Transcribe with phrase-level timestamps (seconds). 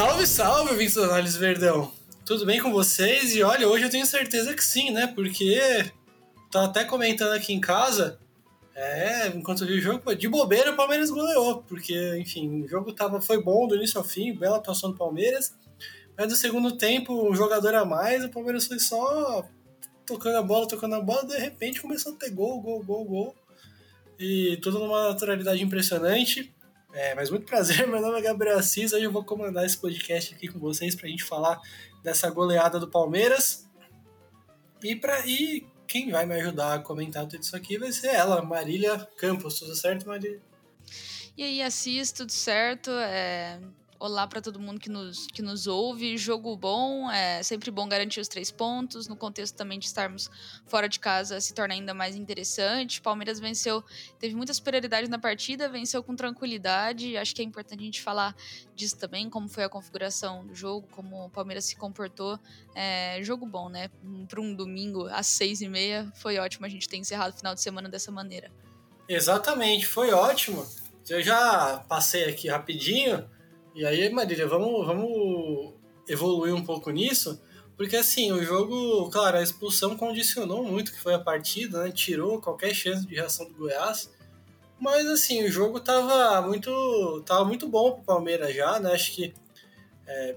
[0.00, 1.92] Salve, salve, ouvintes do Análise Verdão!
[2.24, 3.36] Tudo bem com vocês?
[3.36, 5.06] E olha, hoje eu tenho certeza que sim, né?
[5.06, 5.60] Porque
[6.50, 8.18] tá até comentando aqui em casa,
[8.74, 12.94] é, enquanto eu vi o jogo, de bobeira o Palmeiras goleou, porque, enfim, o jogo
[12.94, 15.54] tava, foi bom do início ao fim, bela atuação do Palmeiras,
[16.16, 19.46] mas no segundo tempo, um jogador a mais, o Palmeiras foi só
[20.06, 23.36] tocando a bola, tocando a bola, de repente começou a ter gol, gol, gol, gol,
[24.18, 26.50] e tudo numa naturalidade impressionante.
[26.92, 30.34] É, mas muito prazer, meu nome é Gabriel Assis, hoje eu vou comandar esse podcast
[30.34, 31.60] aqui com vocês pra gente falar
[32.02, 33.68] dessa goleada do Palmeiras.
[34.82, 38.42] E, pra, e quem vai me ajudar a comentar tudo isso aqui vai ser ela,
[38.42, 39.58] Marília Campos.
[39.58, 40.40] Tudo certo, Marília?
[41.36, 42.90] E aí, Assis, tudo certo?
[42.90, 43.60] É,
[44.00, 46.16] Olá para todo mundo que nos, que nos ouve.
[46.16, 49.06] Jogo bom, é sempre bom garantir os três pontos.
[49.06, 50.30] No contexto também de estarmos
[50.64, 52.98] fora de casa, se torna ainda mais interessante.
[53.02, 53.84] Palmeiras venceu,
[54.18, 57.14] teve muita superioridade na partida, venceu com tranquilidade.
[57.18, 58.34] Acho que é importante a gente falar
[58.74, 62.40] disso também, como foi a configuração do jogo, como o Palmeiras se comportou.
[62.74, 63.90] É, jogo bom, né?
[64.26, 67.54] Para um domingo às seis e meia, foi ótimo a gente ter encerrado o final
[67.54, 68.50] de semana dessa maneira.
[69.06, 70.66] Exatamente, foi ótimo.
[71.06, 73.28] Eu já passei aqui rapidinho
[73.80, 75.72] e aí, Marília, vamos, vamos
[76.06, 77.40] evoluir um pouco nisso,
[77.78, 81.90] porque assim, o jogo, claro, a expulsão condicionou muito que foi a partida, né?
[81.90, 84.10] Tirou qualquer chance de reação do Goiás.
[84.78, 88.92] Mas assim, o jogo tava muito, tava muito bom pro Palmeiras já, né?
[88.92, 89.32] Acho que
[90.06, 90.36] é,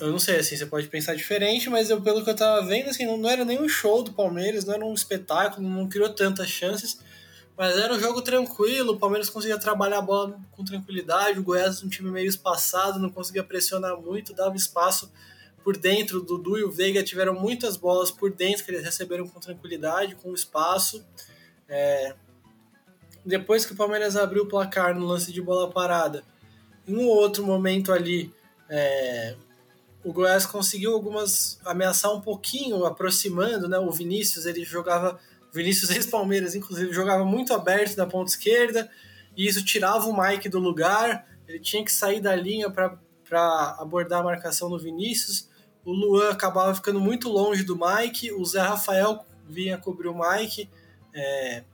[0.00, 2.88] eu não sei assim, você pode pensar diferente, mas eu, pelo que eu tava vendo,
[2.88, 6.48] assim, não, não era nenhum show do Palmeiras, não era um espetáculo, não criou tantas
[6.48, 7.00] chances.
[7.58, 11.82] Mas era um jogo tranquilo, o Palmeiras conseguia trabalhar a bola com tranquilidade, o Goiás
[11.82, 15.10] um time meio espaçado, não conseguia pressionar muito, dava espaço
[15.64, 16.18] por dentro.
[16.18, 20.14] O Dudu e o Veiga tiveram muitas bolas por dentro que eles receberam com tranquilidade,
[20.14, 21.04] com espaço.
[21.68, 22.14] É...
[23.26, 26.22] Depois que o Palmeiras abriu o placar no lance de bola parada,
[26.86, 28.32] em um outro momento ali,
[28.70, 29.34] é...
[30.04, 33.80] o Goiás conseguiu algumas ameaçar um pouquinho, aproximando, né?
[33.80, 35.18] O Vinícius ele jogava
[35.58, 38.88] Vinícius ex-Palmeiras, inclusive, jogava muito aberto na ponta esquerda,
[39.36, 44.20] e isso tirava o Mike do lugar, ele tinha que sair da linha para abordar
[44.20, 45.48] a marcação do Vinícius.
[45.84, 50.70] O Luan acabava ficando muito longe do Mike, o Zé Rafael vinha cobrir o Mike,
[51.12, 51.64] é,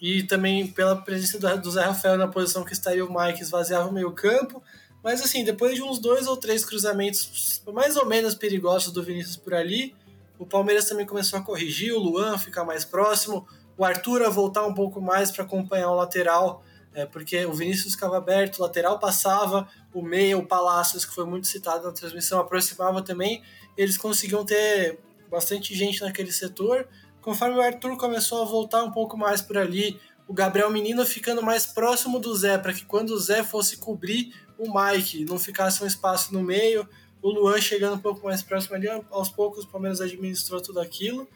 [0.00, 3.88] e também pela presença do, do Zé Rafael na posição que estaria o Mike, esvaziava
[3.88, 4.62] o meio campo.
[5.02, 9.36] Mas assim, depois de uns dois ou três cruzamentos mais ou menos perigosos do Vinícius
[9.36, 9.94] por ali,
[10.40, 13.46] o Palmeiras também começou a corrigir, o Luan ficar mais próximo,
[13.76, 16.64] o Arthur a voltar um pouco mais para acompanhar o lateral,
[16.94, 21.26] é, porque o Vinícius ficava aberto, o lateral passava, o meia, o Palácios, que foi
[21.26, 23.42] muito citado na transmissão, aproximava também,
[23.76, 24.98] eles conseguiam ter
[25.30, 26.88] bastante gente naquele setor.
[27.20, 31.42] Conforme o Arthur começou a voltar um pouco mais por ali, o Gabriel Menino ficando
[31.42, 35.84] mais próximo do Zé, para que quando o Zé fosse cobrir o Mike, não ficasse
[35.84, 36.88] um espaço no meio,
[37.22, 41.28] o Luan chegando um pouco mais próximo ali, aos poucos o Palmeiras administrou tudo aquilo.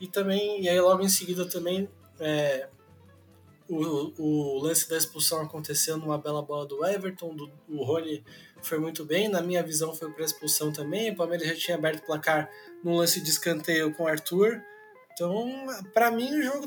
[0.00, 1.88] E também, e aí logo em seguida também
[2.20, 2.68] é,
[3.68, 8.24] o, o, lance da expulsão aconteceu numa bela bola do Everton, do, o Rony
[8.62, 12.00] foi muito bem, na minha visão foi para expulsão também, o Palmeiras já tinha aberto
[12.00, 12.50] o placar
[12.82, 14.62] num lance de escanteio com o Arthur,
[15.12, 16.66] então para mim o jogo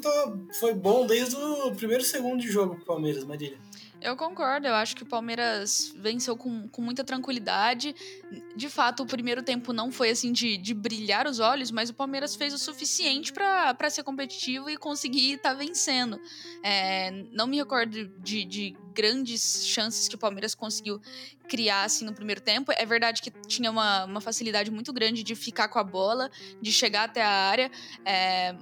[0.59, 3.57] foi bom desde o primeiro segundo de jogo pro Palmeiras, Marília.
[4.01, 7.95] Eu concordo, eu acho que o Palmeiras venceu com, com muita tranquilidade.
[8.55, 11.93] De fato, o primeiro tempo não foi assim de, de brilhar os olhos, mas o
[11.93, 16.19] Palmeiras fez o suficiente para ser competitivo e conseguir estar tá vencendo.
[16.63, 20.99] É, não me recordo de, de grandes chances que o Palmeiras conseguiu
[21.47, 22.71] criar assim no primeiro tempo.
[22.75, 26.71] É verdade que tinha uma, uma facilidade muito grande de ficar com a bola, de
[26.71, 27.69] chegar até a área.
[28.03, 28.55] É,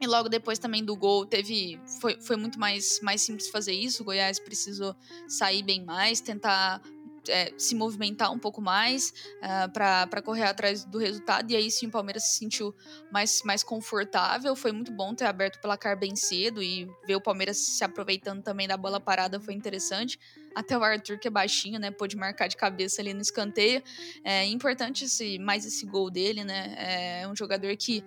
[0.00, 1.80] e logo depois também do gol teve.
[2.00, 4.02] Foi, foi muito mais, mais simples fazer isso.
[4.02, 4.94] O Goiás precisou
[5.28, 6.80] sair bem mais, tentar
[7.28, 11.50] é, se movimentar um pouco mais uh, para correr atrás do resultado.
[11.50, 12.74] E aí sim o Palmeiras se sentiu
[13.10, 14.54] mais, mais confortável.
[14.54, 18.42] Foi muito bom ter aberto o placar bem cedo e ver o Palmeiras se aproveitando
[18.42, 20.18] também da bola parada foi interessante.
[20.54, 21.90] Até o Arthur, que é baixinho, né?
[21.90, 23.82] Pôde marcar de cabeça ali no escanteio.
[24.24, 27.20] É importante esse, mais esse gol dele, né?
[27.22, 28.02] É um jogador que,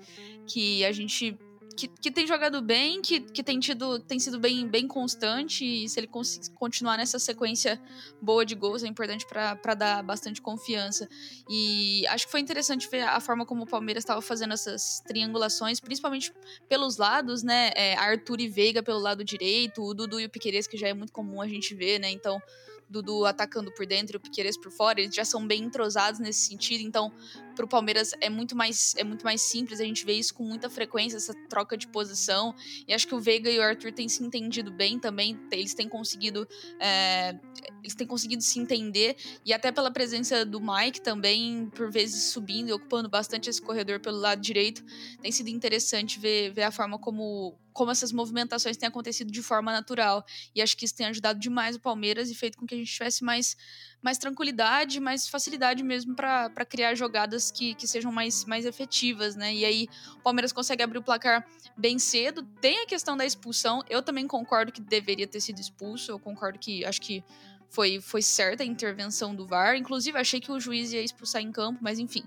[0.48, 1.38] que a gente
[1.80, 5.88] que, que tem jogado bem, que, que tem tido tem sido bem, bem constante e
[5.88, 6.10] se ele
[6.56, 7.82] continuar nessa sequência
[8.22, 11.08] boa de gols é importante para dar bastante confiança.
[11.50, 15.80] E acho que foi interessante ver a forma como o Palmeiras estava fazendo essas triangulações,
[15.80, 16.34] principalmente
[16.68, 17.72] pelos lados, né?
[17.76, 20.94] É, Arthur e Veiga pelo lado direito, o Dudu e o Piqueires, que já é
[20.94, 22.12] muito comum a gente ver, né?
[22.12, 22.42] Então,
[22.90, 26.48] Dudu atacando por dentro e o Piqueires por fora, eles já são bem entrosados nesse
[26.48, 27.14] sentido, então
[27.60, 30.70] pro Palmeiras é muito mais é muito mais simples, a gente vê isso com muita
[30.70, 32.56] frequência, essa troca de posição.
[32.88, 35.90] E acho que o Veiga e o Arthur têm se entendido bem também, eles têm
[35.90, 36.48] conseguido
[36.80, 37.38] é,
[37.84, 42.70] eles têm conseguido se entender e até pela presença do Mike também, por vezes subindo
[42.70, 44.82] e ocupando bastante esse corredor pelo lado direito,
[45.22, 49.72] tem sido interessante ver, ver a forma como como essas movimentações têm acontecido de forma
[49.72, 50.26] natural.
[50.54, 52.92] E acho que isso tem ajudado demais o Palmeiras e feito com que a gente
[52.92, 53.56] tivesse mais,
[54.02, 59.54] mais tranquilidade, mais facilidade mesmo para criar jogadas que, que sejam mais, mais efetivas, né?
[59.54, 62.44] E aí o Palmeiras consegue abrir o placar bem cedo.
[62.62, 63.84] Tem a questão da expulsão.
[63.90, 66.12] Eu também concordo que deveria ter sido expulso.
[66.12, 67.24] Eu concordo que acho que
[67.70, 69.76] foi, foi certa a intervenção do VAR.
[69.76, 72.24] Inclusive, achei que o juiz ia expulsar em campo, mas enfim.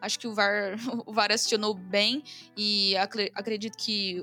[0.00, 0.76] Acho que o VAR,
[1.06, 2.22] o VAR acionou bem
[2.56, 4.22] e acredito que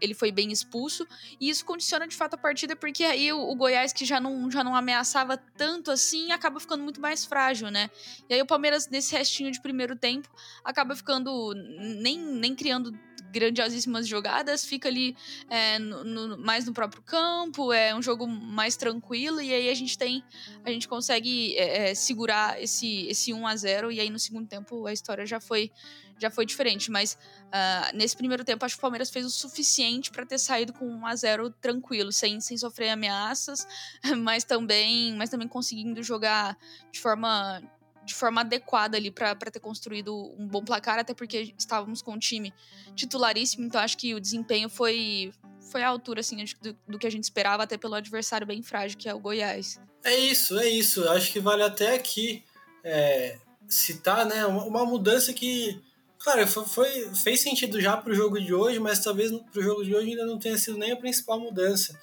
[0.00, 1.06] ele foi bem expulso,
[1.40, 4.50] e isso condiciona de fato a partida, porque aí o, o, Goiás, que já não,
[4.50, 7.90] já não ameaçava tanto assim, acaba ficando muito mais frágil, né?
[8.28, 10.28] E aí o Palmeiras, nesse restinho de primeiro tempo,
[10.64, 12.92] acaba ficando nem, nem criando
[13.36, 15.14] grandiosíssimas jogadas, fica ali
[15.50, 19.74] é, no, no, mais no próprio campo, é um jogo mais tranquilo, e aí a
[19.74, 20.24] gente tem,
[20.64, 24.48] a gente consegue é, é segurar esse, esse 1 a 0 e aí no segundo
[24.48, 25.70] tempo a história já foi
[26.18, 27.18] já foi diferente, mas
[27.48, 30.86] uh, nesse primeiro tempo acho que o Palmeiras fez o suficiente para ter saído com
[30.86, 33.68] 1 a 0 tranquilo, sem, sem sofrer ameaças,
[34.16, 36.56] mas também, mas também conseguindo jogar
[36.90, 37.62] de forma
[38.06, 42.18] de forma adequada ali para ter construído um bom placar, até porque estávamos com um
[42.18, 42.54] time
[42.94, 45.32] titularíssimo, então acho que o desempenho foi,
[45.70, 48.96] foi à altura assim, do, do, que a gente esperava, até pelo adversário bem frágil,
[48.96, 49.80] que é o Goiás.
[50.04, 51.06] É isso, é isso.
[51.08, 52.44] Acho que vale até aqui
[52.84, 53.38] é,
[53.68, 55.82] citar né, uma, uma, mudança que,
[56.16, 59.62] claro, foi, foi, fez sentido já para o jogo de hoje, mas talvez para o
[59.62, 61.98] jogo de hoje ainda não tenha sido nem a principal mudança.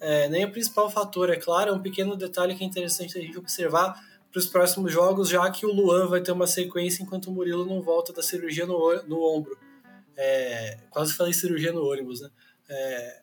[0.00, 3.20] É, nem o principal fator, é claro, é um pequeno detalhe que é interessante a
[3.20, 3.94] gente observar
[4.34, 7.64] para os próximos jogos, já que o Luan vai ter uma sequência enquanto o Murilo
[7.64, 9.56] não volta da cirurgia no, no ombro.
[10.16, 12.28] É, quase falei cirurgia no ônibus, né?
[12.68, 13.20] É,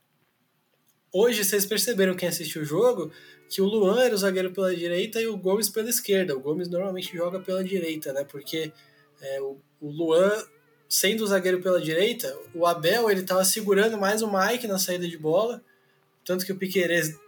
[1.12, 3.12] hoje, vocês perceberam quem assistiu o jogo
[3.50, 6.34] que o Luan era o zagueiro pela direita e o Gomes pela esquerda.
[6.34, 8.24] O Gomes normalmente joga pela direita, né?
[8.24, 8.72] Porque
[9.22, 10.32] é, o, o Luan,
[10.88, 15.06] sendo o zagueiro pela direita, o Abel ele estava segurando mais o Mike na saída
[15.06, 15.62] de bola,
[16.24, 17.20] tanto que o Piquerez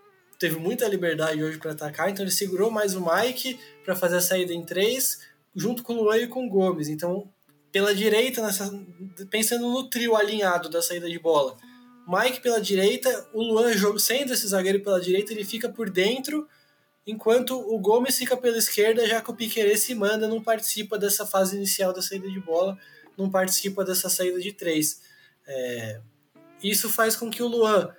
[0.43, 4.21] teve muita liberdade hoje para atacar, então ele segurou mais o Mike para fazer a
[4.21, 5.21] saída em três,
[5.55, 6.89] junto com o Luan e com o Gomes.
[6.89, 7.29] Então,
[7.71, 8.69] pela direita, nessa,
[9.29, 11.55] pensando no trio alinhado da saída de bola,
[12.05, 16.45] Mike pela direita, o Luan sendo esse zagueiro pela direita, ele fica por dentro,
[17.07, 21.25] enquanto o Gomes fica pela esquerda, já que o Piquerez se manda, não participa dessa
[21.25, 22.77] fase inicial da saída de bola,
[23.17, 24.99] não participa dessa saída de três.
[25.47, 26.01] É,
[26.61, 27.95] isso faz com que o Luan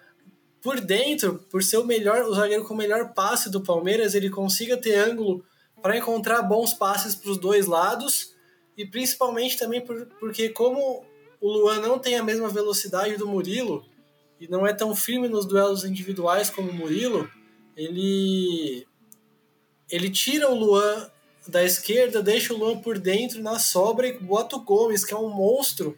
[0.64, 4.30] por dentro, por ser o melhor, o zagueiro com o melhor passe do Palmeiras, ele
[4.30, 5.44] consiga ter ângulo
[5.82, 8.34] para encontrar bons passes para os dois lados
[8.74, 11.04] e principalmente também por, porque como
[11.38, 13.84] o Luan não tem a mesma velocidade do Murilo
[14.40, 17.28] e não é tão firme nos duelos individuais como o Murilo,
[17.76, 18.86] ele
[19.90, 21.10] ele tira o Luan
[21.46, 25.16] da esquerda, deixa o Luan por dentro na sobra e bota o Gomes, que é
[25.16, 25.94] um monstro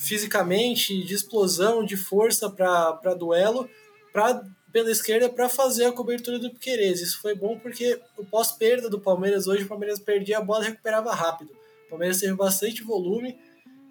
[0.00, 3.68] fisicamente, de explosão, de força para duelo,
[4.10, 7.02] pra, pela esquerda para fazer a cobertura do Piquerez.
[7.02, 10.68] Isso foi bom porque o pós-perda do Palmeiras hoje, o Palmeiras perdia a bola e
[10.70, 11.52] recuperava rápido.
[11.86, 13.38] O Palmeiras teve bastante volume.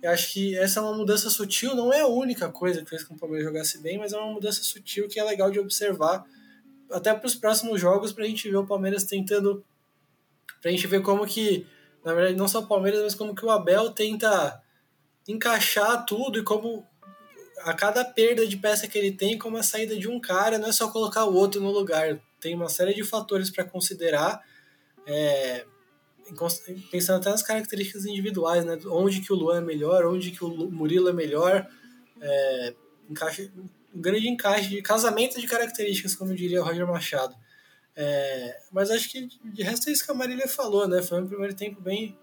[0.01, 3.03] Eu acho que essa é uma mudança sutil, não é a única coisa que fez
[3.03, 5.59] com que o Palmeiras jogasse bem, mas é uma mudança sutil que é legal de
[5.59, 6.25] observar
[6.91, 9.63] até para os próximos jogos para a gente ver o Palmeiras tentando
[10.59, 11.67] para a gente ver como que
[12.03, 14.59] na verdade não só o Palmeiras mas como que o Abel tenta
[15.31, 16.85] encaixar tudo e como
[17.59, 20.69] a cada perda de peça que ele tem, como a saída de um cara, não
[20.69, 22.19] é só colocar o outro no lugar.
[22.39, 24.41] Tem uma série de fatores para considerar,
[25.05, 25.65] é,
[26.89, 28.79] pensando até nas características individuais, né?
[28.87, 31.67] Onde que o Luan é melhor, onde que o Murilo é melhor,
[32.21, 32.73] é,
[33.93, 37.35] um grande encaixe de casamento de características, como diria o Roger Machado.
[37.95, 41.01] É, mas acho que de resto é isso que a Marília falou, né?
[41.01, 42.17] Foi um primeiro tempo bem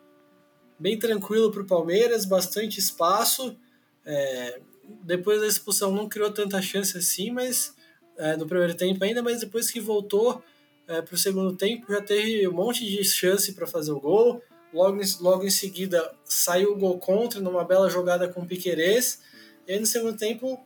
[0.79, 3.57] bem tranquilo para o Palmeiras, bastante espaço.
[4.05, 4.61] É,
[5.03, 7.75] depois da expulsão não criou tanta chance assim, mas
[8.17, 10.43] é, no primeiro tempo ainda, mas depois que voltou
[10.87, 14.43] é, para o segundo tempo já teve um monte de chance para fazer o gol.
[14.73, 19.21] Logo, logo em seguida saiu o gol contra numa bela jogada com o Piquerez.
[19.67, 20.61] E aí no segundo tempo,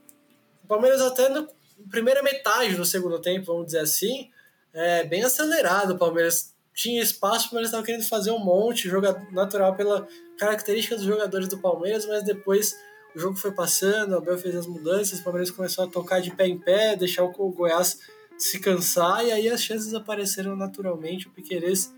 [0.64, 1.46] o Palmeiras até na
[1.90, 4.30] primeira metade do segundo tempo, vamos dizer assim,
[4.72, 5.94] é, bem acelerado.
[5.94, 10.08] O Palmeiras tinha espaço, mas eles estavam querendo fazer um monte, jogo natural pela
[10.38, 12.74] característica dos jogadores do Palmeiras, mas depois
[13.14, 16.30] o jogo foi passando, o Abel fez as mudanças, o Palmeiras começou a tocar de
[16.30, 17.98] pé em pé, deixar o Goiás
[18.38, 21.92] se cansar, e aí as chances apareceram naturalmente, o Piquerez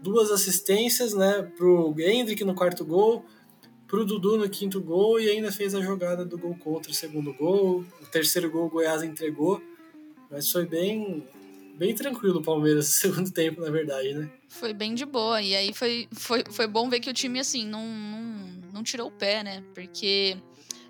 [0.00, 3.22] duas assistências, né, pro Hendrick no quarto gol,
[3.86, 7.34] pro Dudu no quinto gol e ainda fez a jogada do gol contra o segundo
[7.34, 7.84] gol.
[8.00, 9.60] O terceiro gol o Goiás entregou,
[10.30, 11.22] mas foi bem
[11.82, 14.30] bem tranquilo o Palmeiras no segundo tempo, na verdade, né?
[14.48, 15.42] Foi bem de boa.
[15.42, 19.08] E aí foi, foi, foi bom ver que o time, assim, não, não, não tirou
[19.08, 19.64] o pé, né?
[19.74, 20.36] Porque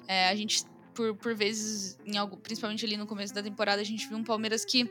[0.06, 3.84] é, a gente, por, por vezes, em algo, principalmente ali no começo da temporada, a
[3.84, 4.86] gente viu um Palmeiras que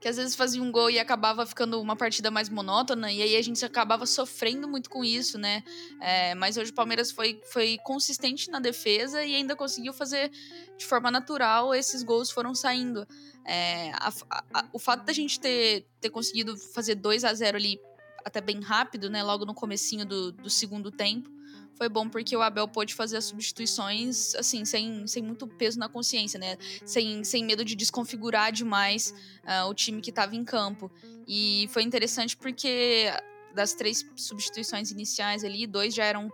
[0.00, 3.36] que às vezes fazia um gol e acabava ficando uma partida mais monótona, e aí
[3.36, 5.62] a gente acabava sofrendo muito com isso, né?
[6.00, 10.30] É, mas hoje o Palmeiras foi, foi consistente na defesa e ainda conseguiu fazer
[10.76, 13.06] de forma natural, esses gols foram saindo.
[13.44, 14.12] É, a,
[14.54, 17.80] a, o fato da gente ter, ter conseguido fazer 2 a 0 ali
[18.24, 19.22] até bem rápido, né?
[19.22, 21.28] Logo no comecinho do, do segundo tempo,
[21.74, 25.88] foi bom porque o Abel pôde fazer as substituições, assim, sem, sem muito peso na
[25.88, 26.56] consciência, né?
[26.84, 30.90] Sem, sem medo de desconfigurar demais uh, o time que estava em campo.
[31.26, 33.10] E foi interessante porque
[33.54, 36.30] das três substituições iniciais ali, dois já eram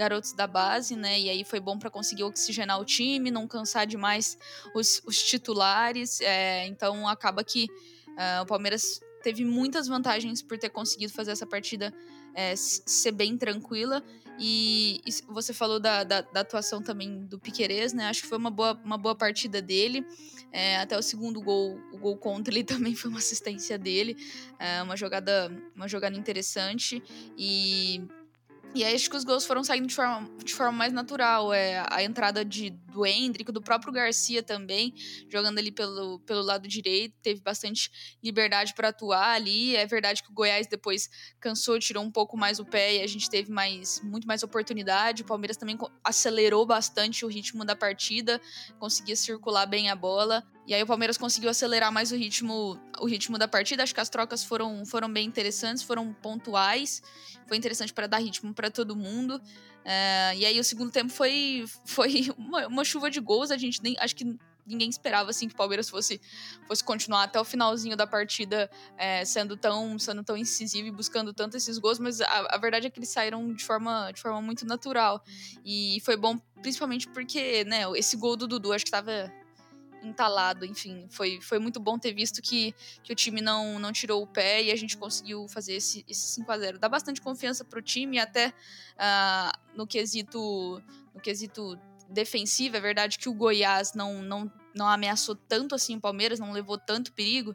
[0.00, 1.20] garotos da base, né?
[1.20, 4.38] E aí foi bom para conseguir oxigenar o time, não cansar demais
[4.74, 6.22] os, os titulares.
[6.22, 7.66] É, então acaba que
[8.08, 11.92] uh, o Palmeiras teve muitas vantagens por ter conseguido fazer essa partida
[12.34, 14.02] é, ser bem tranquila.
[14.38, 18.06] E, e você falou da, da, da, atuação também do Piquerez, né?
[18.06, 20.02] Acho que foi uma boa, uma boa partida dele.
[20.50, 24.16] É, até o segundo gol, o gol contra ele também foi uma assistência dele.
[24.58, 27.02] É, uma jogada uma jogada interessante.
[27.36, 28.08] E
[28.72, 31.52] e aí acho que os gols foram saindo de forma, de forma mais natural.
[31.52, 34.94] É, a entrada de, do Hendrick, do próprio Garcia também,
[35.28, 37.90] jogando ali pelo, pelo lado direito, teve bastante
[38.22, 39.74] liberdade para atuar ali.
[39.74, 41.10] É verdade que o Goiás depois
[41.40, 45.22] cansou, tirou um pouco mais o pé e a gente teve mais, muito mais oportunidade.
[45.22, 48.40] O Palmeiras também acelerou bastante o ritmo da partida,
[48.78, 50.44] conseguia circular bem a bola.
[50.66, 53.82] E aí o Palmeiras conseguiu acelerar mais o ritmo, o ritmo da partida.
[53.82, 57.02] Acho que as trocas foram, foram bem interessantes, foram pontuais.
[57.46, 59.40] Foi interessante para dar ritmo para todo mundo.
[59.84, 63.50] É, e aí o segundo tempo foi, foi uma, uma, chuva de gols.
[63.50, 66.20] A gente nem acho que ninguém esperava assim que o Palmeiras fosse,
[66.68, 71.32] fosse continuar até o finalzinho da partida é, sendo tão sendo tão incisivo e buscando
[71.32, 74.40] tanto esses gols, mas a, a, verdade é que eles saíram de forma, de forma
[74.40, 75.24] muito natural.
[75.64, 79.32] E foi bom principalmente porque, né, esse gol do Dudu acho que estava
[80.02, 84.22] entalado, enfim, foi, foi muito bom ter visto que, que o time não, não tirou
[84.22, 87.64] o pé e a gente conseguiu fazer esse, esse 5 a 0 Dá bastante confiança
[87.64, 90.82] pro time, até uh, no quesito
[91.14, 91.78] no quesito
[92.08, 96.52] defensivo, é verdade que o Goiás não, não, não ameaçou tanto assim o Palmeiras, não
[96.52, 97.54] levou tanto perigo,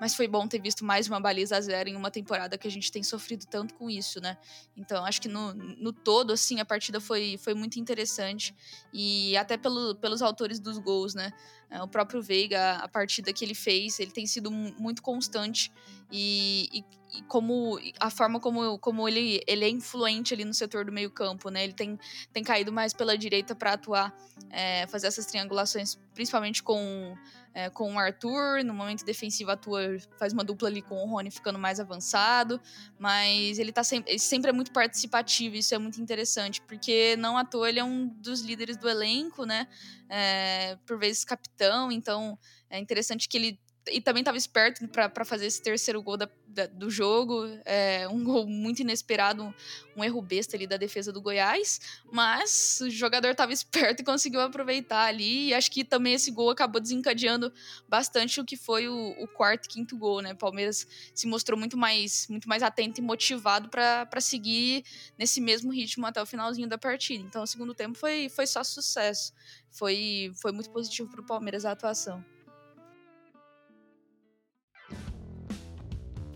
[0.00, 2.70] mas foi bom ter visto mais uma baliza a zero em uma temporada que a
[2.70, 4.38] gente tem sofrido tanto com isso, né?
[4.74, 8.54] Então, acho que no, no todo, assim, a partida foi, foi muito interessante.
[8.94, 11.32] E até pelo, pelos autores dos gols, né?
[11.70, 15.72] É, o próprio Veiga, a partida que ele fez, ele tem sido muito constante.
[16.10, 16.84] E, e,
[17.18, 21.10] e, como a forma como, como ele, ele é influente ali no setor do meio
[21.10, 21.62] campo, né?
[21.62, 21.98] Ele tem,
[22.32, 24.12] tem caído mais pela direita para atuar,
[24.50, 27.16] é, fazer essas triangulações, principalmente com
[27.52, 31.30] é, com o Arthur, no momento defensivo atua, faz uma dupla ali com o Rony
[31.30, 32.60] ficando mais avançado,
[32.98, 37.36] mas ele tá sempre, ele sempre é muito participativo, isso é muito interessante, porque não
[37.36, 39.66] à toa ele é um dos líderes do elenco, né?
[40.08, 41.59] É, por vezes capitão,
[41.92, 42.38] então
[42.68, 46.66] é interessante que ele e também estava esperto para fazer esse terceiro gol da, da,
[46.66, 47.46] do jogo.
[47.64, 49.54] É, um gol muito inesperado, um,
[49.96, 51.80] um, erro besta ali da defesa do Goiás.
[52.12, 55.48] Mas o jogador estava esperto e conseguiu aproveitar ali.
[55.48, 57.52] E acho que também esse gol acabou desencadeando
[57.88, 60.34] bastante o que foi o, o quarto e quinto gol, né?
[60.34, 64.84] Palmeiras se mostrou muito mais, muito mais atento e motivado para seguir
[65.18, 67.24] nesse mesmo ritmo até o finalzinho da partida.
[67.24, 69.32] Então o segundo tempo foi, foi só sucesso.
[69.70, 72.24] Foi, foi muito positivo para o Palmeiras a atuação.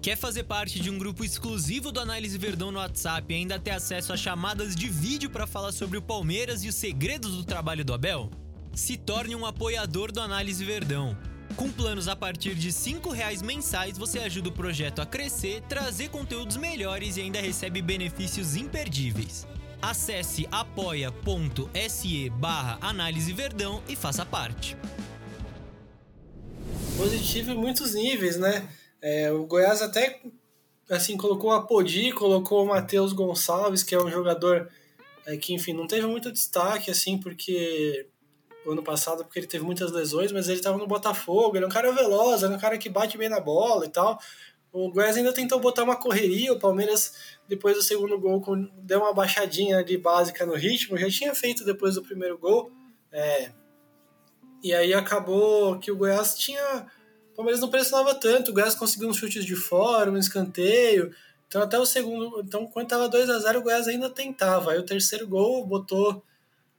[0.05, 3.71] Quer fazer parte de um grupo exclusivo do Análise Verdão no WhatsApp e ainda ter
[3.71, 7.87] acesso a chamadas de vídeo para falar sobre o Palmeiras e os segredos do trabalho
[7.87, 8.31] do Abel?
[8.75, 11.17] Se torne um apoiador do Análise Verdão.
[11.57, 16.11] Com planos a partir de R$ reais mensais, você ajuda o projeto a crescer, trazer
[16.11, 19.47] conteúdos melhores e ainda recebe benefícios imperdíveis.
[19.81, 24.77] Acesse apoia.se barra Análise Verdão e faça parte.
[26.95, 28.69] Positivo em muitos níveis, né?
[29.07, 30.19] É, o Goiás até
[30.89, 34.67] assim colocou a Podi, colocou o Matheus Gonçalves, que é um jogador
[35.27, 38.09] é, que, enfim, não teve muito destaque, assim, porque
[38.67, 41.71] ano passado, porque ele teve muitas lesões, mas ele estava no Botafogo, ele é um
[41.71, 44.19] cara veloz, é um cara que bate bem na bola e tal.
[44.73, 48.43] O Goiás ainda tentou botar uma correria, o Palmeiras, depois do segundo gol,
[48.79, 52.73] deu uma baixadinha de básica no ritmo, já tinha feito depois do primeiro gol.
[53.13, 53.53] É,
[54.63, 56.87] e aí acabou que o Goiás tinha
[57.35, 61.13] o Palmeiras não pressionava tanto, o Goiás conseguiu uns chutes de fora, um escanteio.
[61.49, 64.71] Então até o segundo, então quando tava 2 a 0 o Goiás ainda tentava.
[64.71, 66.23] Aí o terceiro gol botou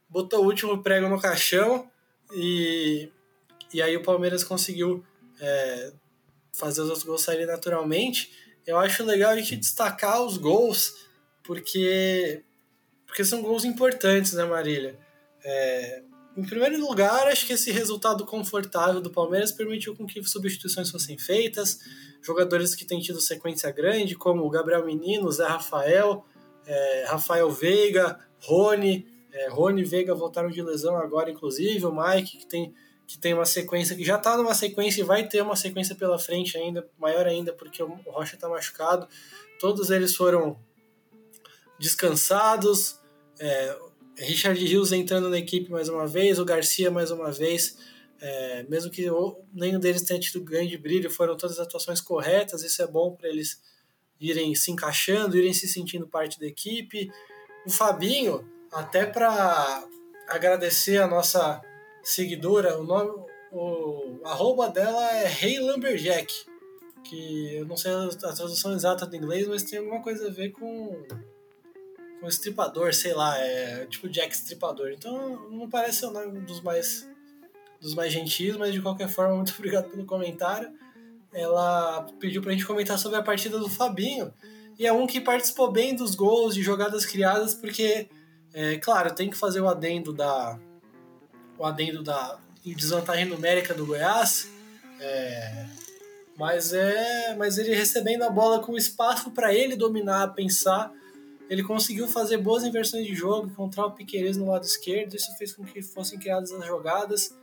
[0.08, 1.90] botou o último prego no caixão
[2.32, 3.10] e,
[3.72, 5.04] e aí o Palmeiras conseguiu
[5.38, 5.92] é,
[6.54, 8.32] fazer os outros gols saírem naturalmente.
[8.66, 11.06] Eu acho legal a gente destacar os gols
[11.42, 12.42] porque
[13.04, 14.98] porque são gols importantes, né, Marília?
[15.44, 16.02] É,
[16.36, 21.16] em primeiro lugar, acho que esse resultado confortável do Palmeiras permitiu com que substituições fossem
[21.16, 21.80] feitas,
[22.20, 26.24] jogadores que têm tido sequência grande, como o Gabriel Menino, Zé Rafael,
[26.66, 32.38] é, Rafael Veiga, Rony, é, Rony e Veiga voltaram de lesão agora, inclusive, o Mike,
[32.38, 32.74] que tem,
[33.06, 36.18] que tem uma sequência, que já está numa sequência e vai ter uma sequência pela
[36.18, 39.08] frente ainda, maior ainda, porque o Rocha está machucado.
[39.58, 40.58] Todos eles foram
[41.78, 43.00] descansados,
[43.38, 43.78] é,
[44.18, 47.76] Richard Rios entrando na equipe mais uma vez, o Garcia mais uma vez,
[48.20, 49.06] é, mesmo que
[49.52, 53.28] nenhum deles tenha tido grande brilho, foram todas as atuações corretas, isso é bom para
[53.28, 53.60] eles
[54.18, 57.10] irem se encaixando, irem se sentindo parte da equipe.
[57.66, 59.86] O Fabinho, até para
[60.28, 61.60] agradecer a nossa
[62.02, 63.10] seguidora, o nome,
[63.52, 66.32] o arroba dela é Rei hey Lumberjack,
[67.04, 70.50] que eu não sei a tradução exata do inglês, mas tem alguma coisa a ver
[70.50, 71.04] com
[72.20, 74.90] com estripador, sei lá, é tipo Jack Estripador.
[74.90, 77.08] Então não parece ser nome dos mais
[77.80, 80.70] dos mais gentis, mas de qualquer forma, muito obrigado pelo comentário.
[81.32, 84.32] Ela pediu pra gente comentar sobre a partida do Fabinho.
[84.78, 88.08] E é um que participou bem dos gols, de jogadas criadas, porque,
[88.52, 90.58] é, claro, tem que fazer o adendo da.
[91.58, 94.50] O adendo da desvantagem numérica do Goiás.
[95.00, 95.66] É,
[96.38, 97.34] mas é.
[97.36, 100.92] Mas ele recebendo a bola com espaço para ele dominar, pensar
[101.48, 105.52] ele conseguiu fazer boas inversões de jogo, encontrar o Piqueires no lado esquerdo, isso fez
[105.52, 107.36] com que fossem criadas as jogadas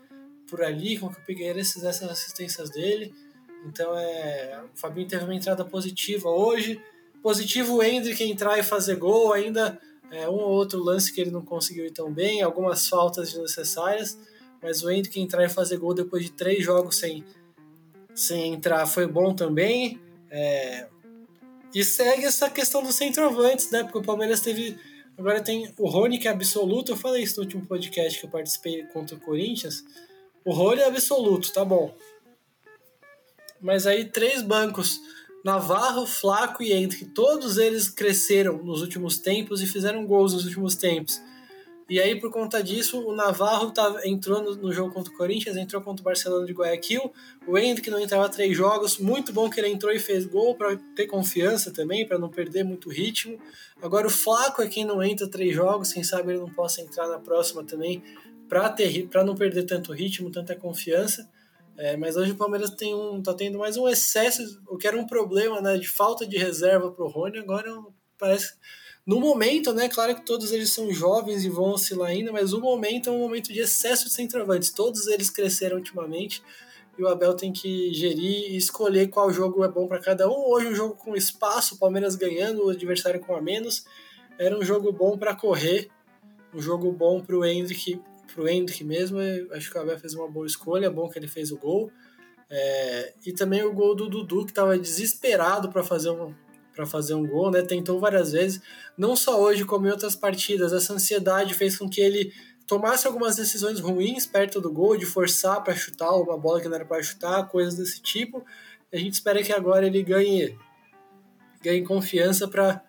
[0.47, 3.13] por ali, com que o Piqueires fizesse as assistências dele.
[3.65, 6.81] Então é, o Fabinho teve uma entrada positiva hoje.
[7.21, 9.79] Positivo o Hendrick entrar e fazer gol, ainda
[10.11, 14.19] é, um ou outro lance que ele não conseguiu ir tão bem, algumas faltas desnecessárias,
[14.61, 17.23] mas o Hendrick entrar e fazer gol depois de três jogos sem,
[18.13, 19.99] sem entrar foi bom também.
[20.29, 20.87] É,
[21.73, 23.83] e segue essa questão dos centroavantes, né?
[23.83, 24.77] Porque o Palmeiras teve.
[25.17, 26.91] Agora tem o Rony, que é absoluto.
[26.91, 29.83] Eu falei isso no último podcast que eu participei contra o Corinthians.
[30.45, 31.95] O Rony é absoluto, tá bom.
[33.61, 34.99] Mas aí três bancos.
[35.43, 40.73] Navarro, Flaco e Henrique, todos eles cresceram nos últimos tempos e fizeram gols nos últimos
[40.73, 41.21] tempos.
[41.89, 45.57] E aí, por conta disso, o Navarro tá, entrou no, no, jogo contra o Corinthians,
[45.57, 47.11] entrou contra o Barcelona de Guayaquil.
[47.45, 50.77] O Hendrick não entrava três jogos, muito bom que ele entrou e fez gol para
[50.95, 53.37] ter confiança também, para não perder muito ritmo.
[53.81, 57.07] Agora o Flaco é quem não entra três jogos, quem sabe ele não possa entrar
[57.07, 58.01] na próxima também,
[58.47, 61.29] para não perder tanto ritmo, tanta confiança.
[61.75, 64.97] É, mas hoje o Palmeiras tem um, tá tendo mais um excesso, o que era
[64.97, 67.67] um problema né, de falta de reserva para o Rony, agora
[68.17, 68.53] parece
[69.05, 72.61] no momento, né, claro que todos eles são jovens e vão oscilar ainda, mas o
[72.61, 74.69] momento é um momento de excesso de centroavantes.
[74.69, 76.41] Todos eles cresceram ultimamente
[76.97, 80.49] e o Abel tem que gerir e escolher qual jogo é bom para cada um.
[80.49, 83.85] Hoje um jogo com espaço, o Palmeiras ganhando, o adversário com a menos.
[84.37, 85.89] Era um jogo bom para correr,
[86.53, 87.99] um jogo bom para o Hendrick,
[88.33, 89.17] pro Hendrick mesmo.
[89.51, 91.91] Acho que o Abel fez uma boa escolha, é bom que ele fez o gol.
[92.49, 96.33] É, e também o gol do Dudu, que estava desesperado para fazer um,
[96.75, 97.61] para fazer um gol, né?
[97.61, 98.61] Tentou várias vezes,
[98.97, 100.73] não só hoje como em outras partidas.
[100.73, 102.33] Essa ansiedade fez com que ele
[102.65, 106.75] tomasse algumas decisões ruins perto do gol, de forçar para chutar uma bola que não
[106.75, 108.43] era para chutar, coisas desse tipo.
[108.91, 110.57] A gente espera que agora ele ganhe
[111.61, 112.83] ganhe confiança para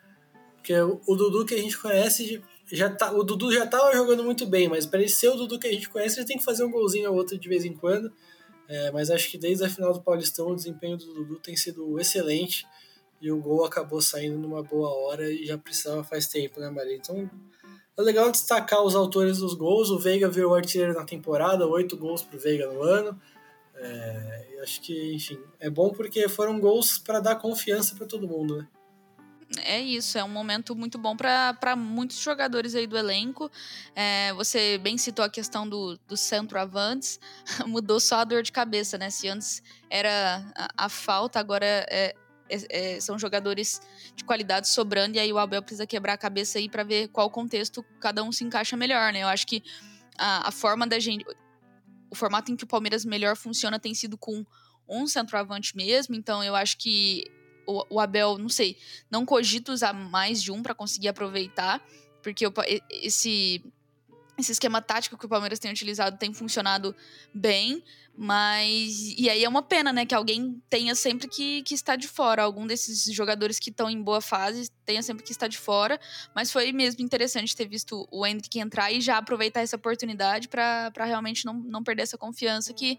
[0.56, 2.42] porque o Dudu que a gente conhece
[2.72, 5.58] já tá, o Dudu já estava jogando muito bem, mas para ele ser o Dudu
[5.58, 7.74] que a gente conhece, ele tem que fazer um golzinho ou outro de vez em
[7.74, 8.10] quando.
[8.66, 12.00] É, mas acho que desde a final do Paulistão o desempenho do Dudu tem sido
[12.00, 12.66] excelente
[13.20, 16.96] e o gol acabou saindo numa boa hora e já precisava faz tempo, né, Maria?
[16.96, 17.30] Então
[17.96, 19.90] é legal destacar os autores dos gols.
[19.90, 23.20] O Veiga virou artilheiro na temporada, oito gols para o Veiga no ano.
[23.76, 28.58] É, acho que, enfim, é bom porque foram gols para dar confiança para todo mundo,
[28.58, 28.68] né?
[29.62, 33.50] É isso, é um momento muito bom para muitos jogadores aí do elenco.
[33.94, 37.20] É, você bem citou a questão do, do centroavantes,
[37.66, 39.10] mudou só a dor de cabeça, né?
[39.10, 42.14] Se antes era a, a falta, agora é,
[42.68, 43.80] é, são jogadores
[44.14, 47.30] de qualidade sobrando, e aí o Abel precisa quebrar a cabeça aí para ver qual
[47.30, 49.22] contexto cada um se encaixa melhor, né?
[49.22, 49.62] Eu acho que
[50.16, 51.24] a, a, forma da gente.
[52.10, 54.44] O formato em que o Palmeiras melhor funciona tem sido com
[54.88, 57.24] um centroavante mesmo, então eu acho que
[57.66, 58.76] o, o Abel, não sei,
[59.10, 61.84] não cogita usar mais de um para conseguir aproveitar,
[62.22, 62.44] porque
[62.90, 63.64] esse
[64.36, 66.94] esse esquema tático que o Palmeiras tem utilizado tem funcionado
[67.32, 67.82] bem,
[68.16, 69.14] mas.
[69.16, 70.06] E aí é uma pena, né?
[70.06, 72.42] Que alguém tenha sempre que, que estar de fora.
[72.42, 75.98] Algum desses jogadores que estão em boa fase tenha sempre que estar de fora.
[76.34, 80.90] Mas foi mesmo interessante ter visto o Hendrick entrar e já aproveitar essa oportunidade para
[81.04, 82.96] realmente não, não perder essa confiança que,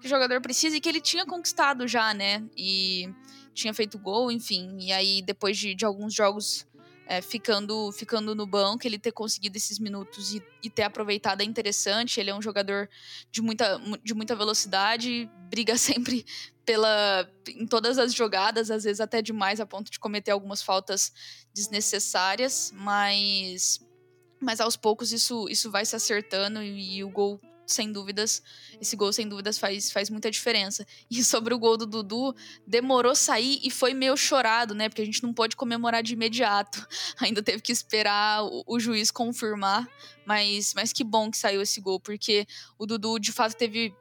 [0.00, 2.42] que o jogador precisa e que ele tinha conquistado já, né?
[2.56, 3.08] E
[3.54, 4.76] tinha feito gol, enfim.
[4.78, 6.66] E aí, depois de, de alguns jogos
[7.06, 11.44] é, ficando, ficando no banco, ele ter conseguido esses minutos e, e, ter aproveitado é
[11.44, 12.20] interessante.
[12.20, 12.88] Ele é um jogador
[13.30, 16.24] de muita, de muita velocidade, briga sempre
[16.64, 21.12] pela em todas as jogadas, às vezes até demais a ponto de cometer algumas faltas
[21.52, 23.80] desnecessárias, mas
[24.40, 27.40] mas aos poucos isso, isso vai se acertando e, e o gol
[27.72, 28.42] sem dúvidas,
[28.80, 30.86] esse gol sem dúvidas faz, faz muita diferença.
[31.10, 32.34] E sobre o gol do Dudu,
[32.66, 34.88] demorou sair e foi meio chorado, né?
[34.88, 36.86] Porque a gente não pôde comemorar de imediato.
[37.20, 39.88] Ainda teve que esperar o, o juiz confirmar.
[40.30, 42.46] Mas, mas que bom que saiu esse gol, porque
[42.78, 43.92] o Dudu de fato teve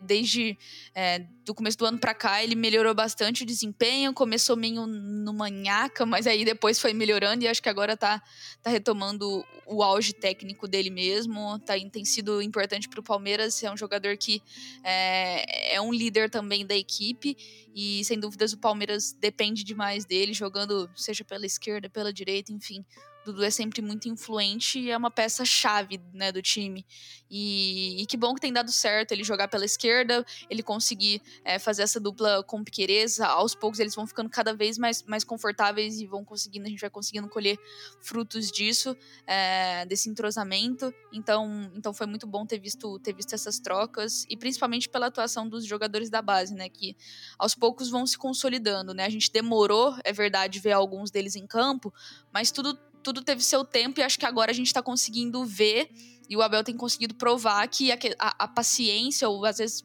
[0.00, 0.56] desde
[0.94, 5.32] é, do começo do ano para cá ele melhorou bastante o desempenho, começou meio no
[5.32, 8.22] manhaca, mas aí depois foi melhorando e acho que agora tá,
[8.62, 13.72] tá retomando o auge técnico dele mesmo, tá, tem sido importante para o Palmeiras, é
[13.72, 14.40] um jogador que
[14.84, 17.36] é, é um líder também da equipe
[17.74, 22.84] e sem dúvidas o Palmeiras depende demais dele, jogando seja pela esquerda, pela direita, enfim,
[23.24, 26.84] Dudu é sempre muito influente e é uma peça-chave né, do time.
[27.30, 31.58] E, e, que bom que tem dado certo ele jogar pela esquerda, ele conseguir é,
[31.58, 33.20] fazer essa dupla com Piquerez.
[33.20, 36.80] Aos poucos eles vão ficando cada vez mais, mais confortáveis e vão conseguindo, a gente
[36.80, 37.58] vai conseguindo colher
[38.00, 40.92] frutos disso, é, desse entrosamento.
[41.12, 45.46] Então, então foi muito bom ter visto, ter visto essas trocas e principalmente pela atuação
[45.46, 46.68] dos jogadores da base, né?
[46.68, 46.96] Que
[47.38, 49.04] aos poucos vão se consolidando, né?
[49.04, 51.92] A gente demorou, é verdade, ver alguns deles em campo,
[52.32, 55.90] mas tudo tudo teve seu tempo e acho que agora a gente está conseguindo ver
[56.28, 59.84] e o Abel tem conseguido provar que a, a, paciência, ou às vezes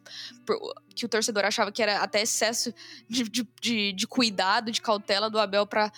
[0.94, 2.74] que o torcedor achava que era até excesso
[3.08, 5.92] de, de, de, de cuidado, de cautela do Abel para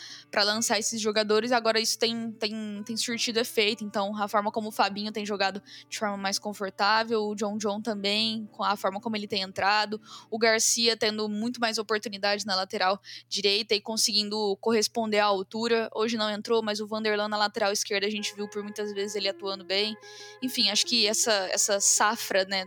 [0.43, 3.83] lançar esses jogadores, agora isso tem, tem, tem surtido efeito.
[3.83, 7.81] Então, a forma como o Fabinho tem jogado de forma mais confortável, o John John
[7.81, 12.55] também, com a forma como ele tem entrado, o Garcia tendo muito mais oportunidades na
[12.55, 15.89] lateral direita e conseguindo corresponder à altura.
[15.93, 19.15] Hoje não entrou, mas o Vanderlan na lateral esquerda a gente viu por muitas vezes
[19.15, 19.97] ele atuando bem.
[20.41, 22.65] Enfim, acho que essa, essa safra, né,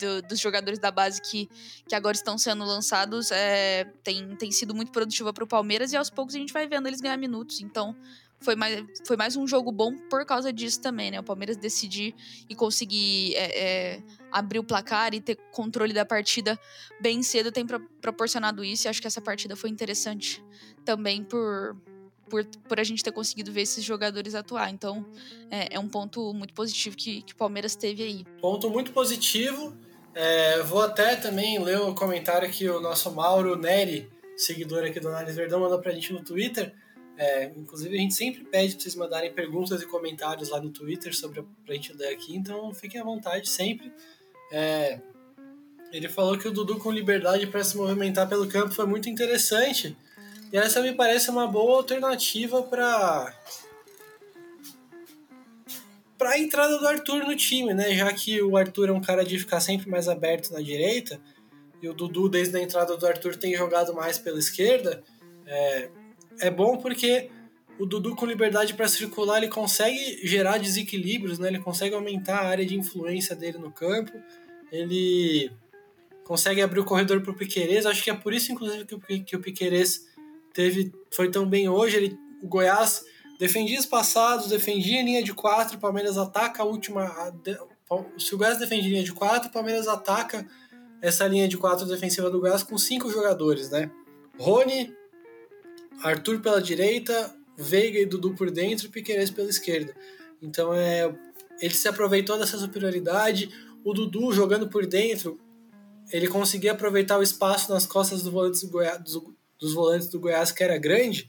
[0.00, 1.48] do, dos jogadores da base que,
[1.86, 5.96] que agora estão sendo lançados é, tem, tem sido muito produtiva para o Palmeiras e
[5.96, 7.60] aos poucos a gente vai vendo eles ganhar minutos.
[7.60, 7.94] Então
[8.40, 11.20] foi mais, foi mais um jogo bom por causa disso também, né?
[11.20, 12.14] O Palmeiras decidir
[12.48, 13.58] e conseguir é,
[13.96, 16.58] é, abrir o placar e ter controle da partida
[17.00, 18.86] bem cedo tem pro, proporcionado isso.
[18.86, 20.42] E acho que essa partida foi interessante
[20.86, 21.76] também por,
[22.30, 24.70] por, por a gente ter conseguido ver esses jogadores atuar.
[24.70, 25.04] Então,
[25.50, 28.24] é, é um ponto muito positivo que, o Palmeiras teve aí.
[28.40, 29.76] Ponto muito positivo.
[30.14, 35.08] É, vou até também ler o comentário que o nosso Mauro Neri, seguidor aqui do
[35.08, 36.72] Análise Verdão, mandou pra gente no Twitter.
[37.18, 41.14] É, inclusive, a gente sempre pede para vocês mandarem perguntas e comentários lá no Twitter
[41.14, 43.92] sobre a, pra gente ler aqui, então fiquem à vontade sempre.
[44.50, 45.00] É,
[45.92, 49.96] ele falou que o Dudu com liberdade para se movimentar pelo campo foi muito interessante.
[50.52, 53.34] E essa me parece uma boa alternativa para
[56.18, 57.94] para a entrada do Arthur no time, né?
[57.94, 61.18] Já que o Arthur é um cara de ficar sempre mais aberto na direita
[61.80, 65.02] e o Dudu desde a entrada do Arthur tem jogado mais pela esquerda,
[65.46, 65.88] é,
[66.40, 67.30] é bom porque
[67.78, 71.48] o Dudu com liberdade para circular ele consegue gerar desequilíbrios, né?
[71.48, 74.12] Ele consegue aumentar a área de influência dele no campo,
[74.70, 75.50] ele
[76.24, 77.86] consegue abrir o corredor para o Piquerez.
[77.86, 80.09] Acho que é por isso, inclusive, que o, que o Piquerez
[80.52, 81.96] teve, foi tão bem hoje.
[81.96, 83.04] Ele, o Goiás
[83.38, 87.04] defendia os passados, defendia a linha de quatro, o Palmeiras ataca a última.
[87.04, 87.32] A,
[88.18, 90.46] se o Goiás defende linha de quatro, o Palmeiras ataca
[91.00, 93.90] essa linha de quatro defensiva do Goiás com cinco jogadores, né?
[94.38, 94.94] Rony,
[96.02, 99.94] Arthur pela direita, Veiga e Dudu por dentro e Piqueires pela esquerda.
[100.42, 101.12] Então é,
[101.60, 103.50] ele se aproveitou dessa superioridade.
[103.84, 105.38] O Dudu jogando por dentro,
[106.12, 109.02] ele conseguia aproveitar o espaço nas costas do volante do Goiás,
[109.60, 111.28] dos volantes do Goiás, que era grande,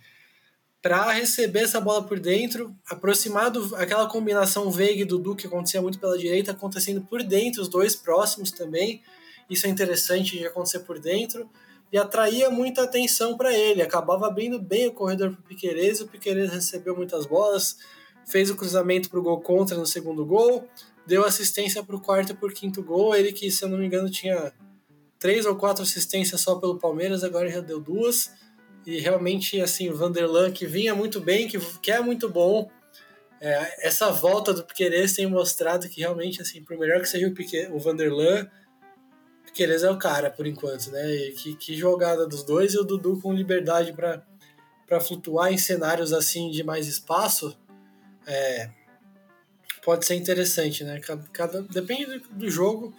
[0.82, 5.82] para receber essa bola por dentro, aproximar do, aquela combinação Veiga e Dudu que acontecia
[5.82, 9.02] muito pela direita, acontecendo por dentro, os dois próximos também.
[9.48, 11.48] Isso é interessante de acontecer por dentro.
[11.91, 13.82] E atraía muita atenção para ele.
[13.82, 16.00] Acabava abrindo bem o corredor para o Piqueires.
[16.00, 17.78] O Piqueires recebeu muitas bolas,
[18.26, 20.65] fez o cruzamento para o gol contra no segundo gol,
[21.06, 23.13] deu assistência para o quarto e para o quinto gol.
[23.13, 24.54] Ele que, se eu não me engano, tinha
[25.21, 28.31] três ou quatro assistências só pelo Palmeiras, agora já deu duas.
[28.86, 32.69] E realmente, assim, o Vanderlan, que vinha muito bem, que, que é muito bom,
[33.43, 37.34] É, essa volta do Piqueires tem mostrado que realmente, assim, por melhor que seja o,
[37.34, 38.47] Pique, o Vanderlan,
[39.45, 41.12] Piqueires é o cara, por enquanto, né?
[41.12, 46.13] E que, que jogada dos dois e o Dudu com liberdade para flutuar em cenários
[46.13, 47.57] assim de mais espaço,
[48.27, 48.69] é,
[49.84, 50.99] pode ser interessante, né?
[50.99, 52.93] Cada, cada, depende do jogo,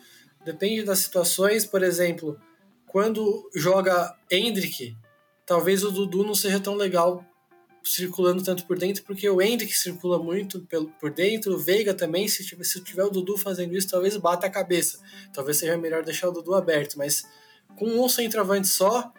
[0.45, 2.39] depende das situações, por exemplo,
[2.87, 4.97] quando joga Hendrick,
[5.47, 7.25] talvez o Dudu não seja tão legal
[7.85, 10.67] circulando tanto por dentro, porque o Hendrick circula muito
[11.01, 14.47] por dentro, o Veiga também, se tiver, se tiver o Dudu fazendo isso, talvez bata
[14.47, 15.01] a cabeça.
[15.33, 17.25] Talvez seja melhor deixar o Dudu aberto, mas
[17.77, 19.13] com um centroavante só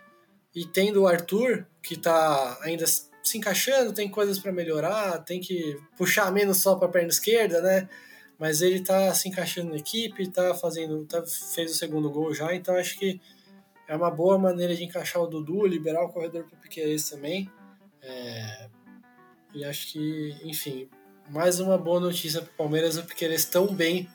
[0.55, 5.77] e tendo o Arthur, que está ainda se encaixando, tem coisas para melhorar, tem que
[5.97, 7.89] puxar menos só para a perna esquerda, né?
[8.37, 12.53] Mas ele está se encaixando na equipe, tá fazendo, tá, fez o segundo gol já,
[12.53, 13.21] então acho que
[13.87, 17.49] é uma boa maneira de encaixar o Dudu, liberar o corredor para o Piqueires também.
[18.01, 18.69] É,
[19.53, 20.89] e acho que, enfim,
[21.29, 24.09] mais uma boa notícia para o Palmeiras, o Piqueires tão bem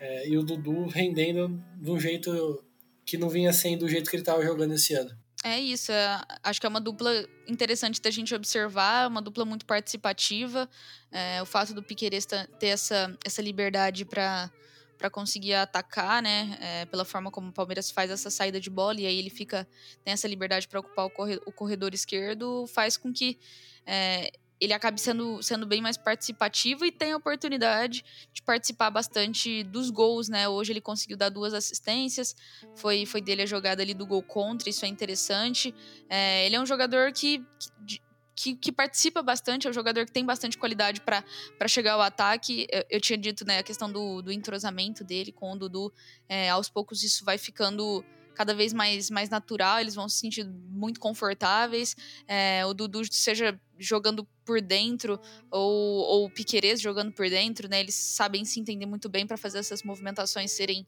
[0.00, 2.64] é, e o Dudu rendendo de um jeito
[3.04, 5.10] que não vinha sendo do jeito que ele estava jogando esse ano.
[5.42, 7.10] É isso, é, acho que é uma dupla
[7.48, 10.68] interessante da gente observar, uma dupla muito participativa.
[11.10, 14.50] É, o fato do Piqueires ter essa, essa liberdade para
[14.98, 16.58] para conseguir atacar, né?
[16.60, 19.66] É, pela forma como o Palmeiras faz essa saída de bola e aí ele fica
[20.04, 23.38] tem essa liberdade para ocupar o, corredor, o corredor esquerdo, faz com que
[23.86, 29.62] é, ele acabe sendo, sendo bem mais participativo e tem a oportunidade de participar bastante
[29.64, 30.48] dos gols, né?
[30.48, 32.36] Hoje ele conseguiu dar duas assistências,
[32.74, 35.74] foi, foi dele a jogada ali do gol contra, isso é interessante.
[36.08, 37.44] É, ele é um jogador que,
[37.86, 38.00] que
[38.32, 42.66] que, que, participa bastante, é um jogador que tem bastante qualidade para chegar ao ataque.
[42.72, 45.92] Eu, eu, tinha dito, né, a questão do, do entrosamento dele com o Dudu.
[46.26, 48.02] É, aos poucos isso vai ficando
[48.34, 51.94] cada vez mais, mais natural, eles vão se sentir muito confortáveis.
[52.26, 55.18] É, o Dudu, seja jogando por dentro
[55.50, 57.80] ou, ou Piquerez jogando por dentro, né?
[57.80, 60.86] Eles sabem se entender muito bem para fazer essas movimentações serem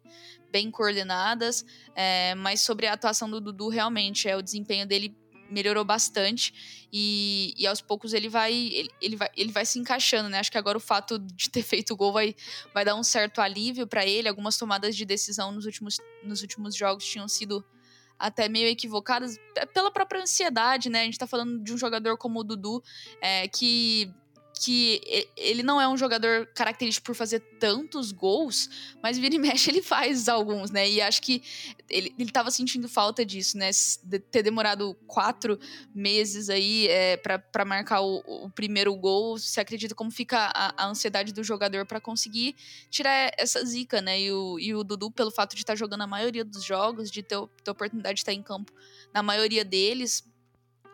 [0.50, 1.64] bem coordenadas.
[1.94, 5.16] É, mas sobre a atuação do Dudu, realmente, é o desempenho dele
[5.52, 10.28] melhorou bastante e, e aos poucos ele vai, ele, ele, vai ele vai se encaixando,
[10.28, 10.38] né?
[10.38, 12.34] Acho que agora o fato de ter feito o gol vai,
[12.72, 14.28] vai dar um certo alívio para ele.
[14.28, 17.64] Algumas tomadas de decisão nos últimos, nos últimos jogos tinham sido
[18.22, 19.36] até meio equivocadas
[19.74, 21.02] pela própria ansiedade, né?
[21.02, 22.80] A gente tá falando de um jogador como o Dudu,
[23.20, 24.14] é, que
[24.60, 28.68] que ele não é um jogador característico por fazer tantos gols,
[29.02, 30.88] mas vira e mexe ele faz alguns, né?
[30.88, 31.42] E acho que
[31.88, 33.70] ele, ele tava sentindo falta disso, né?
[34.04, 35.58] De ter demorado quatro
[35.94, 39.38] meses aí é, para marcar o, o, primeiro gol.
[39.38, 42.54] Você acredita como fica a, a ansiedade do jogador para conseguir
[42.90, 44.20] tirar essa zica, né?
[44.20, 47.10] E o, e o Dudu, pelo fato de estar tá jogando a maioria dos jogos,
[47.10, 48.72] de ter, ter oportunidade de estar em campo
[49.12, 50.24] na maioria deles,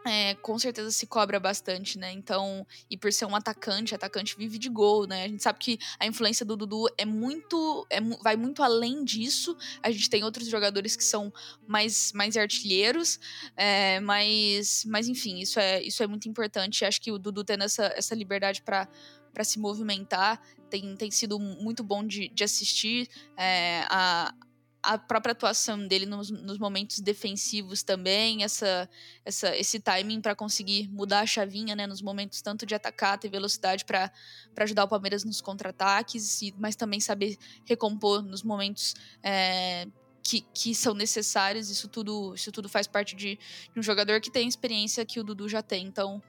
[0.09, 2.11] é, com certeza se cobra bastante, né?
[2.12, 5.25] Então, e por ser um atacante, atacante vive de gol, né?
[5.25, 7.87] A gente sabe que a influência do Dudu é muito.
[7.90, 9.57] É, vai muito além disso.
[9.83, 11.33] A gente tem outros jogadores que são
[11.66, 13.21] mais, mais artilheiros,
[13.57, 16.85] é, mas, mas enfim, isso é, isso é muito importante.
[16.85, 18.88] Acho que o Dudu tendo essa, essa liberdade para
[19.33, 23.09] para se movimentar tem, tem sido muito bom de, de assistir.
[23.37, 24.35] É, a,
[24.83, 28.88] a própria atuação dele nos, nos, momentos defensivos também, essa,
[29.25, 33.29] essa esse timing para conseguir mudar a chavinha, né, nos momentos tanto de atacar, ter
[33.29, 34.12] velocidade para
[34.59, 39.87] ajudar o Palmeiras nos contra-ataques, mas também saber recompor nos momentos é,
[40.23, 41.71] que, que são necessários.
[41.71, 43.37] Isso tudo, isso tudo faz parte de,
[43.73, 45.87] de um jogador que tem experiência que o Dudu já tem.
[45.87, 46.23] Então,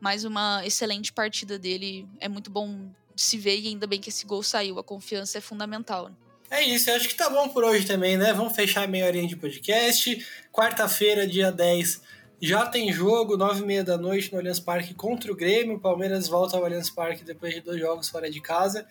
[0.00, 2.08] mais uma excelente partida dele.
[2.20, 4.78] É muito bom se ver e ainda bem que esse gol saiu.
[4.78, 6.08] A confiança é fundamental.
[6.08, 6.25] Né?
[6.48, 8.32] É isso, eu acho que tá bom por hoje também, né?
[8.32, 10.24] Vamos fechar meia horinha de podcast.
[10.52, 12.00] Quarta-feira, dia 10,
[12.40, 15.76] já tem jogo, 9 e meia da noite no Allianz Parque contra o Grêmio.
[15.76, 18.86] O Palmeiras volta ao Allianz Parque depois de dois jogos fora de casa.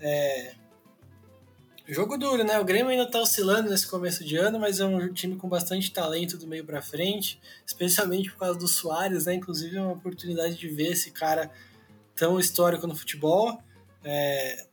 [0.00, 0.54] É...
[1.86, 2.58] Jogo duro, né?
[2.58, 5.90] O Grêmio ainda tá oscilando nesse começo de ano, mas é um time com bastante
[5.90, 9.34] talento do meio para frente, especialmente por causa do Soares, né?
[9.34, 11.50] Inclusive é uma oportunidade de ver esse cara
[12.14, 13.62] tão histórico no futebol.
[14.04, 14.67] É...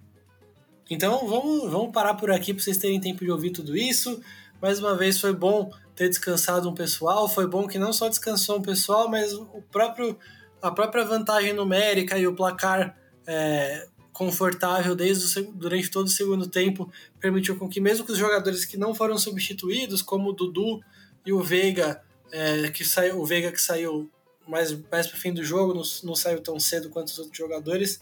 [0.90, 4.22] Então vamos, vamos parar por aqui para vocês terem tempo de ouvir tudo isso.
[4.62, 8.58] Mais uma vez foi bom ter descansado um pessoal, foi bom que não só descansou
[8.58, 10.18] um pessoal, mas o próprio,
[10.62, 16.48] a própria vantagem numérica e o placar é, confortável desde o, durante todo o segundo
[16.48, 20.82] tempo permitiu com que mesmo que os jogadores que não foram substituídos, como o Dudu
[21.26, 24.10] e o Veiga, é, que saiu, o Veiga que saiu
[24.48, 27.38] mais, mais para o fim do jogo, não, não saiu tão cedo quanto os outros
[27.38, 28.00] jogadores,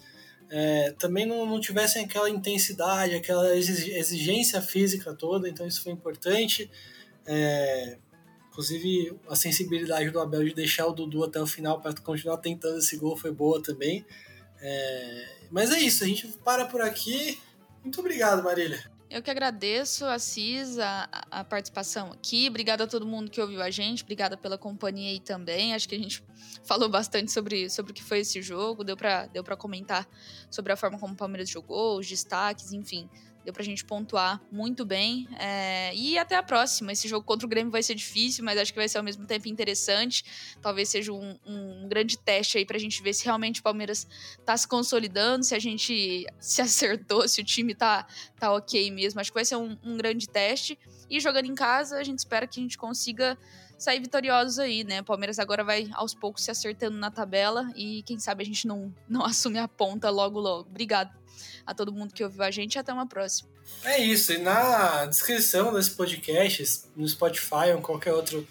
[0.50, 6.70] é, também não, não tivessem aquela intensidade, aquela exigência física toda, então isso foi importante.
[7.26, 7.98] É,
[8.50, 12.78] inclusive, a sensibilidade do Abel de deixar o Dudu até o final para continuar tentando
[12.78, 14.06] esse gol foi boa também.
[14.62, 17.40] É, mas é isso, a gente para por aqui.
[17.84, 18.93] Muito obrigado, Marília.
[19.14, 20.06] Eu que agradeço,
[20.80, 22.48] a, a participação aqui.
[22.50, 24.02] Obrigada a todo mundo que ouviu a gente.
[24.02, 25.76] Obrigada pela companhia aí também.
[25.76, 26.24] Acho que a gente
[26.66, 28.84] falou bastante sobre, sobre o que foi esse jogo.
[28.84, 30.10] Deu para deu comentar
[30.50, 33.08] sobre a forma como o Palmeiras jogou, os destaques, enfim
[33.44, 35.28] deu pra gente pontuar muito bem.
[35.40, 36.92] É, e até a próxima.
[36.92, 39.26] Esse jogo contra o Grêmio vai ser difícil, mas acho que vai ser ao mesmo
[39.26, 40.24] tempo interessante.
[40.62, 44.08] Talvez seja um, um grande teste aí pra gente ver se realmente o Palmeiras
[44.46, 48.08] tá se consolidando, se a gente se acertou, se o time tá,
[48.40, 49.20] tá ok mesmo.
[49.20, 50.78] Acho que vai ser um, um grande teste.
[51.10, 53.38] E jogando em casa, a gente espera que a gente consiga
[53.84, 55.02] sair vitoriosos aí, né?
[55.02, 58.66] O Palmeiras agora vai aos poucos se acertando na tabela e quem sabe a gente
[58.66, 60.70] não, não assume a ponta logo logo.
[60.70, 61.12] Obrigado
[61.66, 63.50] a todo mundo que ouviu a gente e até uma próxima.
[63.84, 68.48] É isso, e na descrição desse podcast, no Spotify ou qualquer outro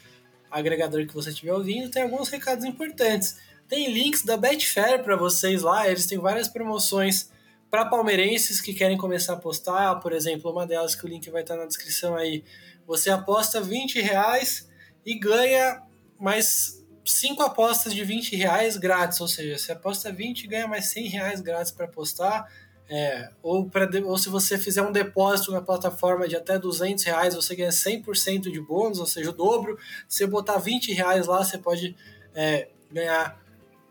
[0.51, 3.37] agregador que você estiver ouvindo, tem alguns recados importantes.
[3.68, 7.31] Tem links da Betfair para vocês lá, eles têm várias promoções
[7.71, 11.40] para palmeirenses que querem começar a apostar, por exemplo, uma delas que o link vai
[11.40, 12.45] estar na descrição aí.
[12.87, 14.71] Você aposta 20 reais
[15.05, 15.83] e ganha
[16.19, 20.87] mais 5 apostas de 20 reais grátis, ou seja, você aposta 20 e ganha mais
[20.87, 22.49] 100 reais grátis para apostar.
[22.88, 27.35] É, ou, pra, ou se você fizer um depósito na plataforma de até 200 reais,
[27.35, 29.79] você ganha 100% de bônus, ou seja, o dobro.
[30.09, 31.97] Se você botar 20 reais lá, você pode
[32.35, 33.41] é, ganhar,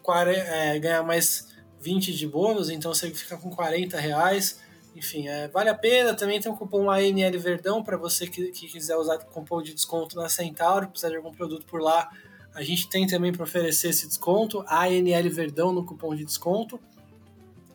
[0.04, 1.48] 40, é, ganhar mais
[1.82, 4.60] 20 de bônus, então você fica com 40 reais.
[4.96, 6.14] Enfim, é, vale a pena.
[6.14, 10.16] Também tem o cupom ANL Verdão para você que, que, quiser usar cupom de desconto
[10.16, 12.10] na Centauro, precisar de algum produto por lá.
[12.54, 16.80] A gente tem também para oferecer esse desconto, ANL Verdão no cupom de desconto.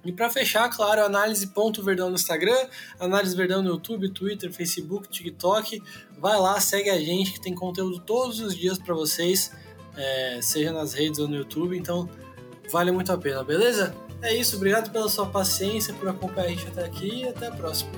[0.04, 2.68] E para fechar, claro, análise.verdão no Instagram,
[3.00, 5.82] análise verdão no YouTube, Twitter, Facebook, TikTok.
[6.16, 9.50] Vai lá, segue a gente que tem conteúdo todos os dias para vocês,
[9.96, 11.76] é, seja nas redes ou no YouTube.
[11.76, 12.08] Então,
[12.70, 14.05] vale muito a pena, beleza?
[14.22, 17.52] É isso, obrigado pela sua paciência, por acompanhar a gente até aqui e até a
[17.52, 17.90] próxima.